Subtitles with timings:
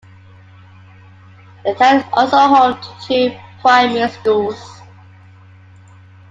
[1.63, 4.79] The town is also home to two primary schools.